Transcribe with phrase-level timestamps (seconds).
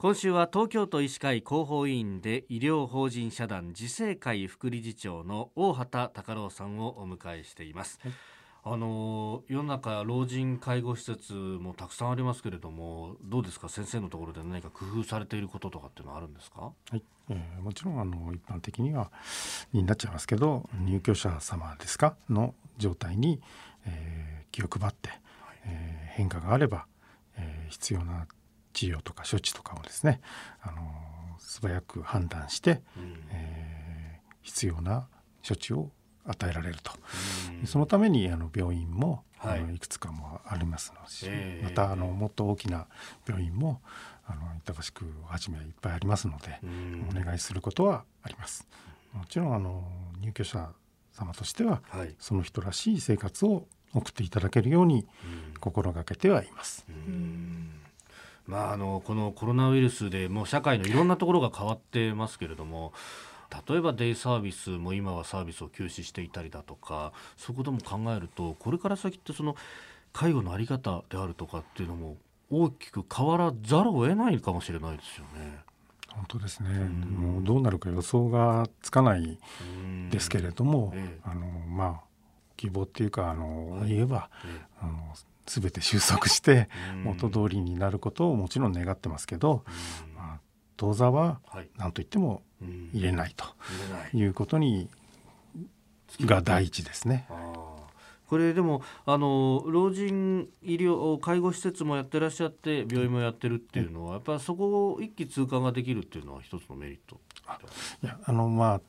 [0.00, 8.12] 今週は東京都医師会広報委員で医療法人社団自生会副理事長の大畑隆郎さんをお迎えしています、はい。
[8.64, 13.68] あの世の中老人介護施設もたくさんありますけれどもどうですか？
[13.68, 17.02] 先生のところで何か工夫されていることとかっていうのはあるんですか、はい。
[17.28, 19.12] えー、もちろんあの一般的には
[19.74, 22.16] になっちゃいますけど入居者様ですか？
[22.30, 23.38] の状態に、
[23.84, 25.20] えー、気を配って、はい、
[25.66, 26.86] えー、変化があれば、
[27.36, 28.26] えー、必要な
[28.72, 30.20] 治療とか処置とかをですね、
[30.62, 30.80] あの
[31.38, 35.08] 素早く判断して、うん、えー、必要な
[35.46, 35.90] 処置を
[36.24, 36.92] 与えられると、
[37.60, 42.86] うん、そのためにあの病院も、はい、いくつかもありますのし、えー、またあのもっと大きな
[43.26, 43.80] 病院も
[44.26, 48.68] あの板橋区をはじめいっぱいありますので、うん、お願いすることはあります。
[49.12, 49.82] もちろんあの
[50.20, 50.70] 入居者
[51.12, 55.04] 様としては、はい、その人らしい生活を送っていただけるように
[55.58, 56.86] 心がけてはいます。
[58.50, 62.92] まあ、あのこのコロナウイルスでもう社会のいろんなところが変わってますけれども
[63.68, 69.56] 例えばデイサービスも今はサービスを休止していたりだとかそういうことも考えるとこれから先ってその
[70.12, 72.16] 介護の在り方であるとかっていうのも
[72.50, 75.60] 大きく変わらざるを得ないかもしれないですよね。
[76.08, 77.00] 本当ですね、うん、
[77.34, 79.38] もうどうなるか予想がつかない
[80.10, 82.00] ですけれども、ええ、あのまあ
[82.56, 85.14] 希望っていうかあの、はい、言えば、え、あの
[85.50, 86.68] 全て収束して
[87.04, 89.64] 元通りになることをもちろん願ってますけど、
[90.14, 90.40] まあ、
[90.76, 91.40] 当座は
[91.76, 92.42] 何と言っても
[92.92, 93.44] 入れないと
[94.16, 94.22] い。
[94.24, 94.88] うことに
[96.20, 97.26] が第一ですね。
[98.28, 107.20] これでもあの老人医療介護施設もやってらっしゃって病院もやってるっていうのは、やっぱりそこを一気通貫ができるっていうのは一つのメリット。
[108.04, 108.80] いやあのまあ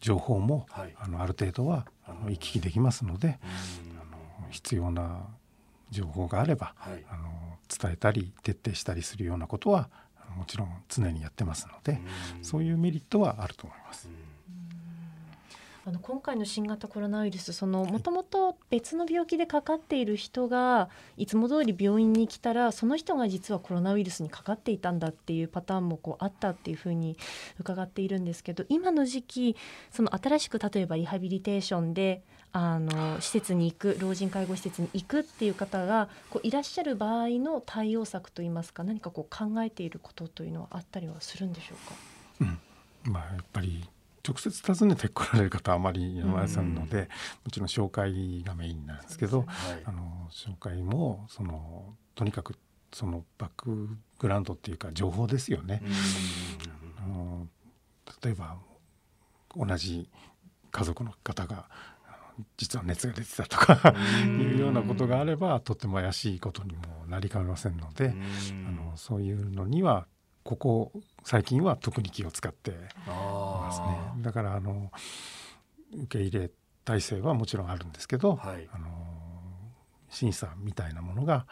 [0.00, 3.38] 情報も、はい、あのある程度はあの行き来できますので、
[4.00, 5.26] あの必要な
[5.90, 9.88] 情報があれば、はい、あの伝えたり徹底したりするようなことは
[10.36, 12.00] もちろん常にやってますので、
[12.42, 14.08] そういうメリットはあると思います。
[15.90, 27.16] あの今回の新型コロナウイルスもともと別の病気でかかっている人がいつも通り病院に来たらその人が実はコロナウイルスにかかっていたんだっていうパターンもこうあったっていうふうに
[27.58, 29.56] 伺っているんですけど今の時期
[29.90, 32.22] その新しく例えばリハビリテーションで
[32.52, 42.54] あの施設に行く老人介護施設に行くっていう方がこういらっしゃる場合の対応策といいますか何かこう考えていることというのはあったりはするんでしょうか、
[43.06, 43.12] うん。
[43.12, 43.88] まあ、やっぱり
[44.26, 47.08] 直接訪ねて来られる方はあまりいませんので、うん、も
[47.50, 49.46] ちろん紹介がメインなんですけど、はい、
[49.84, 52.54] あの紹介もそのとにかく
[52.92, 53.88] そのバック
[54.18, 55.82] グラウンドっていうか情報ですよね。
[56.98, 57.46] あの
[58.22, 58.56] 例えば
[59.56, 60.08] 同じ
[60.70, 61.68] 家族の方が
[62.56, 63.94] 実は熱が出てたとか
[64.24, 68.14] いうようなことがあればとても怪しいことにもなりかねませんので
[68.66, 70.06] あのそういうのには
[70.42, 70.92] ここ
[71.24, 72.74] 最近は特に気を使ってい
[73.06, 74.22] ますね。
[74.22, 74.90] だからあの
[75.92, 76.50] 受け入れ
[76.84, 78.88] 体制はもちろんあるんですけど、はい、あの
[80.08, 81.46] 審査みたいなものが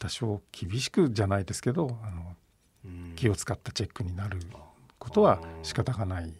[0.00, 2.36] 多少厳しくじゃないですけどあの
[3.16, 4.38] 気を使ったチェックになる
[4.98, 6.32] ことは仕方がない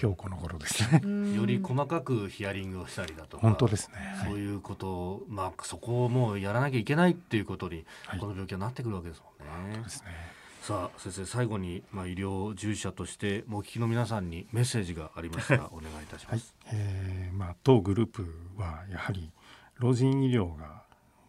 [0.00, 1.02] 今日この頃ですね。
[1.36, 7.84] より細かくヒアリングをしたりだとか本当ですね、そういうことを、まあ、そこをもうやらなきゃいけないっていうことに、
[8.20, 9.74] この病気はなってくるわけですもんね。
[9.74, 16.54] そうですねさあ先生最後に、まあ、医療従事者としてもうお聞きの皆さんにメッセージがありましたらお願いいたします。
[16.66, 19.32] はい、えー、まあ、当グループはやはり
[19.80, 20.84] 老人医療が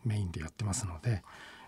[0.06, 1.24] メインでやってますので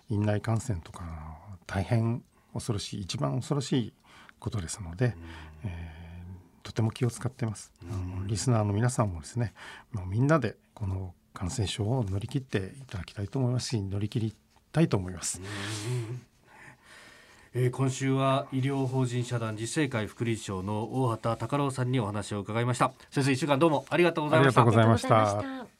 [0.10, 3.94] 院内感染とか大変恐ろしい一番恐ろしい
[4.38, 5.16] ことですので、
[5.64, 7.74] えー、とても気を使ってます。
[7.92, 9.56] あのリスナーの皆さんもですね
[9.92, 14.36] もうみんなでこの感染症を乗り切っていただきたいと思いますし乗り切り
[14.72, 15.42] たいと思います。
[17.58, 22.92] えー、今週は医療法人社団自生会副理事長の大畑隆郎さんにお話を伺いました。
[23.10, 24.62] 先生一週間どうもありがとうございました。
[24.62, 25.75] ありがとうございました。